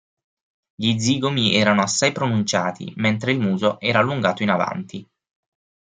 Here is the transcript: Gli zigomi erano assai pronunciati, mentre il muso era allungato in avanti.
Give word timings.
Gli 0.73 0.97
zigomi 0.97 1.53
erano 1.55 1.83
assai 1.83 2.11
pronunciati, 2.11 2.91
mentre 2.95 3.33
il 3.33 3.39
muso 3.39 3.79
era 3.79 3.99
allungato 3.99 4.41
in 4.41 4.49
avanti. 4.49 5.07